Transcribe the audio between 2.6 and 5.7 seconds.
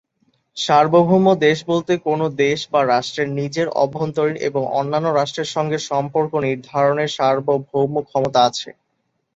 বা রাষ্ট্রের নিজের অভ্যন্তরীন এবং অন্যান্য রাষ্ট্রের